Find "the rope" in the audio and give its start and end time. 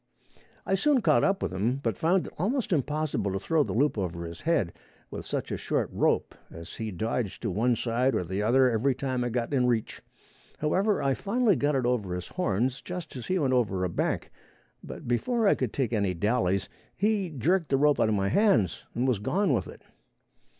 17.69-17.99